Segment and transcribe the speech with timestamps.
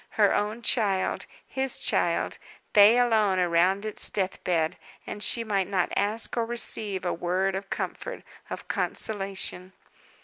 [0.17, 2.39] Her own child his child
[2.73, 7.53] they alone around its death bed, and she might not ask or receive a word
[7.53, 9.73] of comfort, of consolation!